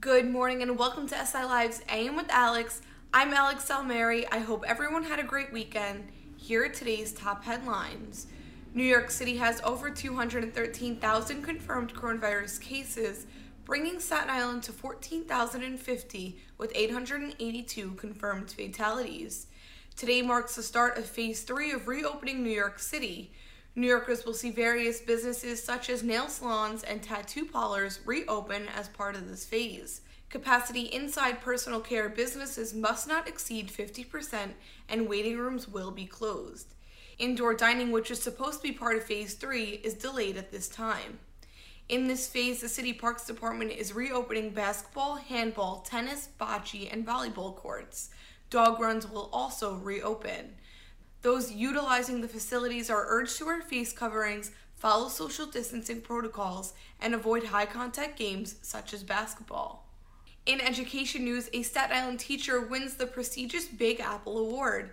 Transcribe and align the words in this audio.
Good 0.00 0.30
morning 0.30 0.62
and 0.62 0.78
welcome 0.78 1.06
to 1.08 1.26
SI 1.26 1.44
Live's 1.44 1.82
AM 1.90 2.16
with 2.16 2.30
Alex. 2.30 2.80
I'm 3.12 3.34
Alex 3.34 3.68
Salmieri. 3.68 4.24
I 4.32 4.38
hope 4.38 4.64
everyone 4.66 5.04
had 5.04 5.18
a 5.18 5.24
great 5.24 5.52
weekend. 5.52 6.08
Here 6.38 6.64
are 6.64 6.70
today's 6.70 7.12
top 7.12 7.44
headlines. 7.44 8.26
New 8.72 8.82
York 8.82 9.10
City 9.10 9.36
has 9.36 9.60
over 9.60 9.90
213,000 9.90 11.42
confirmed 11.42 11.92
coronavirus 11.92 12.62
cases, 12.62 13.26
bringing 13.66 14.00
Staten 14.00 14.30
Island 14.30 14.62
to 14.62 14.72
14,050 14.72 16.38
with 16.56 16.72
882 16.74 17.90
confirmed 17.90 18.50
fatalities. 18.50 19.48
Today 19.96 20.22
marks 20.22 20.56
the 20.56 20.62
start 20.62 20.96
of 20.96 21.04
phase 21.04 21.42
three 21.42 21.72
of 21.72 21.88
reopening 21.88 22.42
New 22.42 22.48
York 22.48 22.78
City. 22.78 23.32
New 23.76 23.86
Yorkers 23.86 24.24
will 24.24 24.34
see 24.34 24.50
various 24.50 25.00
businesses 25.00 25.62
such 25.62 25.88
as 25.88 26.02
nail 26.02 26.28
salons 26.28 26.82
and 26.82 27.02
tattoo 27.02 27.44
parlors 27.44 28.00
reopen 28.04 28.66
as 28.76 28.88
part 28.88 29.14
of 29.14 29.28
this 29.28 29.44
phase. 29.44 30.00
Capacity 30.28 30.82
inside 30.82 31.40
personal 31.40 31.80
care 31.80 32.08
businesses 32.08 32.74
must 32.74 33.06
not 33.08 33.28
exceed 33.28 33.68
50%, 33.68 34.50
and 34.88 35.08
waiting 35.08 35.38
rooms 35.38 35.68
will 35.68 35.90
be 35.90 36.06
closed. 36.06 36.74
Indoor 37.18 37.54
dining, 37.54 37.92
which 37.92 38.10
is 38.10 38.22
supposed 38.22 38.60
to 38.60 38.68
be 38.68 38.72
part 38.72 38.96
of 38.96 39.04
Phase 39.04 39.34
3, 39.34 39.80
is 39.84 39.94
delayed 39.94 40.36
at 40.36 40.50
this 40.50 40.68
time. 40.68 41.18
In 41.88 42.06
this 42.06 42.28
phase, 42.28 42.60
the 42.60 42.68
City 42.68 42.92
Parks 42.92 43.26
Department 43.26 43.72
is 43.72 43.92
reopening 43.92 44.50
basketball, 44.50 45.16
handball, 45.16 45.80
tennis, 45.80 46.28
bocce, 46.40 46.88
and 46.92 47.06
volleyball 47.06 47.54
courts. 47.54 48.10
Dog 48.48 48.80
runs 48.80 49.10
will 49.10 49.28
also 49.32 49.74
reopen. 49.74 50.54
Those 51.22 51.52
utilizing 51.52 52.20
the 52.20 52.28
facilities 52.28 52.88
are 52.88 53.06
urged 53.08 53.36
to 53.38 53.44
wear 53.44 53.60
face 53.60 53.92
coverings, 53.92 54.52
follow 54.76 55.08
social 55.08 55.44
distancing 55.44 56.00
protocols, 56.00 56.72
and 57.00 57.14
avoid 57.14 57.44
high 57.44 57.66
contact 57.66 58.18
games 58.18 58.54
such 58.62 58.94
as 58.94 59.02
basketball. 59.02 59.86
In 60.46 60.60
education 60.60 61.24
news, 61.24 61.50
a 61.52 61.62
Staten 61.62 61.96
Island 61.96 62.20
teacher 62.20 62.60
wins 62.60 62.94
the 62.94 63.06
prestigious 63.06 63.66
Big 63.66 64.00
Apple 64.00 64.38
Award. 64.38 64.90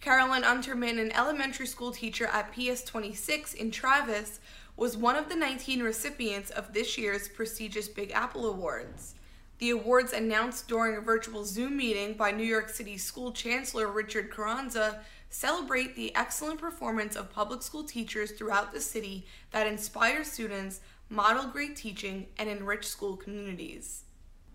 Carolyn 0.00 0.42
Unterman, 0.42 1.00
an 1.00 1.12
elementary 1.12 1.66
school 1.66 1.92
teacher 1.92 2.26
at 2.26 2.52
PS 2.52 2.82
26 2.82 3.54
in 3.54 3.70
Travis, 3.70 4.40
was 4.76 4.96
one 4.96 5.16
of 5.16 5.28
the 5.28 5.36
19 5.36 5.82
recipients 5.82 6.50
of 6.50 6.72
this 6.72 6.98
year's 6.98 7.28
prestigious 7.28 7.88
Big 7.88 8.10
Apple 8.10 8.46
Awards. 8.48 9.14
The 9.58 9.70
awards 9.70 10.12
announced 10.12 10.68
during 10.68 10.96
a 10.96 11.00
virtual 11.00 11.44
Zoom 11.44 11.76
meeting 11.78 12.14
by 12.14 12.30
New 12.30 12.44
York 12.44 12.68
City 12.68 12.96
School 12.96 13.32
Chancellor 13.32 13.88
Richard 13.88 14.30
Carranza 14.30 15.00
celebrate 15.30 15.96
the 15.96 16.14
excellent 16.14 16.60
performance 16.60 17.16
of 17.16 17.32
public 17.32 17.62
school 17.62 17.82
teachers 17.82 18.30
throughout 18.30 18.72
the 18.72 18.80
city 18.80 19.26
that 19.50 19.66
inspire 19.66 20.22
students, 20.22 20.80
model 21.08 21.48
great 21.48 21.74
teaching, 21.74 22.28
and 22.38 22.48
enrich 22.48 22.86
school 22.86 23.16
communities. 23.16 24.04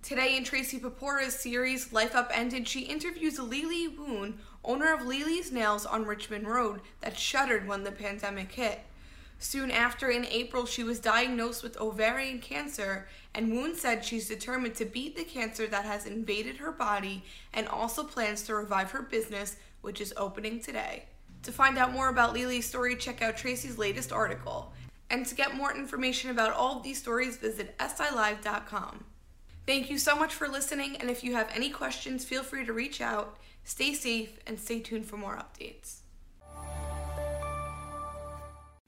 Today 0.01 0.37
in 0.37 0.45
Tracy 0.45 0.79
Porpora's 0.79 1.35
series 1.35 1.91
Life 1.91 2.15
Upended, 2.15 2.65
she 2.65 2.81
interviews 2.81 3.37
Lily 3.39 3.89
Woon, 3.89 4.39
owner 4.63 4.93
of 4.93 5.05
Lily's 5.05 5.51
Nails 5.51 5.85
on 5.85 6.05
Richmond 6.05 6.47
Road, 6.47 6.79
that 7.01 7.17
shuttered 7.19 7.67
when 7.67 7.83
the 7.83 7.91
pandemic 7.91 8.53
hit. 8.53 8.79
Soon 9.39 9.71
after, 9.71 10.09
in 10.09 10.25
April, 10.25 10.65
she 10.65 10.83
was 10.83 10.99
diagnosed 10.99 11.63
with 11.63 11.79
ovarian 11.79 12.39
cancer, 12.39 13.07
and 13.33 13.51
Woon 13.51 13.75
said 13.75 14.05
she's 14.05 14.27
determined 14.27 14.75
to 14.75 14.85
beat 14.85 15.15
the 15.15 15.23
cancer 15.23 15.67
that 15.67 15.85
has 15.85 16.05
invaded 16.05 16.57
her 16.57 16.71
body 16.71 17.23
and 17.53 17.67
also 17.67 18.03
plans 18.03 18.43
to 18.43 18.55
revive 18.55 18.91
her 18.91 19.01
business, 19.01 19.57
which 19.81 19.99
is 19.99 20.13
opening 20.15 20.59
today. 20.59 21.05
To 21.43 21.51
find 21.51 21.77
out 21.77 21.91
more 21.91 22.09
about 22.09 22.33
Lily's 22.33 22.65
story, 22.65 22.95
check 22.95 23.21
out 23.21 23.35
Tracy's 23.35 23.77
latest 23.77 24.13
article. 24.13 24.71
And 25.09 25.25
to 25.25 25.35
get 25.35 25.55
more 25.55 25.75
information 25.75 26.31
about 26.31 26.53
all 26.53 26.77
of 26.77 26.83
these 26.83 26.99
stories, 26.99 27.37
visit 27.37 27.77
silive.com. 27.77 29.03
Thank 29.65 29.89
you 29.89 29.97
so 29.97 30.15
much 30.15 30.33
for 30.33 30.47
listening, 30.47 30.97
and 30.97 31.09
if 31.09 31.23
you 31.23 31.35
have 31.35 31.49
any 31.53 31.69
questions, 31.69 32.25
feel 32.25 32.43
free 32.43 32.65
to 32.65 32.73
reach 32.73 33.01
out. 33.01 33.37
Stay 33.63 33.93
safe 33.93 34.39
and 34.47 34.59
stay 34.59 34.79
tuned 34.79 35.05
for 35.05 35.17
more 35.17 35.37
updates. 35.37 36.02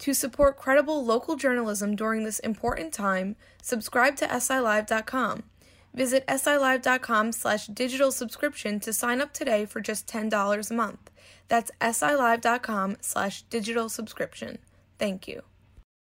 To 0.05 0.13
support 0.13 0.55
credible 0.55 1.03
local 1.03 1.35
journalism 1.35 1.95
during 1.95 2.25
this 2.25 2.37
important 2.37 2.93
time, 2.93 3.35
subscribe 3.63 4.15
to 4.17 4.27
silive.com. 4.27 5.41
Visit 5.95 6.23
silive.com 6.27 7.31
slash 7.31 7.65
digital 7.65 8.11
subscription 8.11 8.79
to 8.81 8.93
sign 8.93 9.19
up 9.19 9.33
today 9.33 9.65
for 9.65 9.81
just 9.81 10.05
$10 10.05 10.69
a 10.69 10.73
month. 10.75 11.09
That's 11.47 11.71
silive.com 11.81 12.97
slash 13.01 13.41
digital 13.49 13.89
subscription. 13.89 14.59
Thank 14.99 15.27
you. 15.27 15.41